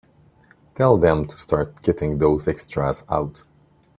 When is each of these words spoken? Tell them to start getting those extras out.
Tell 0.73 0.97
them 0.97 1.27
to 1.27 1.37
start 1.37 1.83
getting 1.83 2.17
those 2.17 2.47
extras 2.47 3.03
out. 3.07 3.43